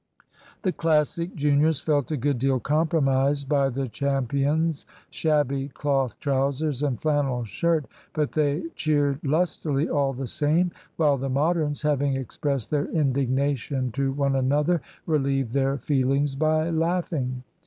The 0.63 0.71
Classic 0.71 1.35
juniors 1.35 1.79
felt 1.79 2.09
a 2.09 2.17
good 2.17 2.39
deal 2.39 2.59
compromised 2.59 3.47
by 3.47 3.69
the 3.69 3.87
champion's 3.87 4.87
shabby 5.11 5.67
cloth 5.69 6.19
trousers 6.19 6.81
and 6.81 6.99
flannel 6.99 7.43
shirt, 7.43 7.85
but 8.13 8.31
they 8.31 8.63
cheered 8.73 9.19
lustily 9.23 9.87
all 9.87 10.13
the 10.13 10.25
same, 10.25 10.71
while 10.95 11.17
the 11.17 11.29
Moderns, 11.29 11.83
having 11.83 12.15
expressed 12.15 12.71
their 12.71 12.87
indignation 12.87 13.91
to 13.91 14.11
one 14.11 14.35
another, 14.35 14.81
relieved 15.05 15.53
their 15.53 15.77
feelings 15.77 16.33
by 16.35 16.71
laughing. 16.71 17.43